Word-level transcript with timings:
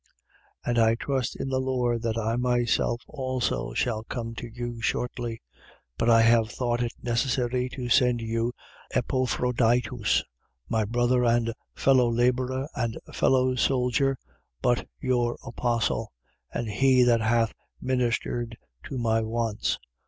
2:24. 0.65 0.69
And 0.71 0.79
I 0.79 0.95
trust 0.95 1.35
in 1.35 1.49
the 1.49 1.59
Lord 1.61 2.01
that 2.01 2.17
I 2.17 2.35
myself 2.35 3.03
also 3.07 3.71
shall 3.75 4.01
come 4.05 4.33
to 4.33 4.49
you 4.51 4.81
shortly. 4.81 5.33
2:25. 5.91 5.91
But 5.99 6.09
I 6.09 6.21
have 6.23 6.49
thought 6.51 6.81
it 6.81 6.93
necessary 7.03 7.69
to 7.69 7.87
send 7.87 8.17
to 8.17 8.25
you 8.25 8.51
Epaphroditus, 8.95 10.23
my 10.67 10.85
brother 10.85 11.23
and 11.23 11.53
fellow 11.75 12.09
labourer 12.09 12.67
and 12.73 12.97
fellow 13.13 13.53
soldier, 13.53 14.17
but 14.63 14.87
your 14.99 15.37
apostle: 15.45 16.11
and 16.51 16.67
he 16.67 17.03
that 17.03 17.21
hath 17.21 17.53
ministered 17.79 18.57
to 18.85 18.97
my 18.97 19.21
wants. 19.21 19.77